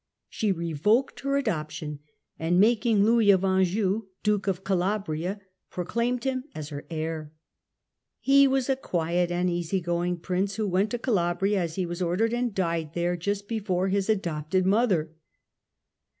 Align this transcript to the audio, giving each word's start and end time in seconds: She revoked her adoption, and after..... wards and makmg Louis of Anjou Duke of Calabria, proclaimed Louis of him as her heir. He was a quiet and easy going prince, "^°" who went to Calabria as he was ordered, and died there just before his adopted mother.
She 0.29 0.51
revoked 0.51 1.19
her 1.19 1.37
adoption, 1.37 1.99
and 2.39 2.55
after..... 2.55 2.67
wards 2.75 2.85
and 2.87 2.99
makmg 2.99 3.05
Louis 3.05 3.29
of 3.29 3.43
Anjou 3.45 4.07
Duke 4.23 4.47
of 4.47 4.63
Calabria, 4.63 5.41
proclaimed 5.69 6.25
Louis 6.25 6.31
of 6.31 6.37
him 6.37 6.43
as 6.55 6.69
her 6.69 6.87
heir. 6.89 7.31
He 8.19 8.47
was 8.47 8.67
a 8.67 8.75
quiet 8.75 9.29
and 9.29 9.47
easy 9.47 9.79
going 9.79 10.17
prince, 10.17 10.53
"^°" 10.53 10.55
who 10.57 10.67
went 10.67 10.89
to 10.89 10.97
Calabria 10.97 11.61
as 11.61 11.75
he 11.75 11.85
was 11.85 12.01
ordered, 12.01 12.33
and 12.33 12.55
died 12.55 12.95
there 12.95 13.15
just 13.15 13.47
before 13.47 13.89
his 13.89 14.09
adopted 14.09 14.65
mother. 14.65 15.13